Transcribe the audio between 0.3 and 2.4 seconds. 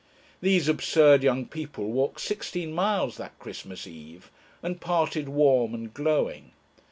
These absurd young people walked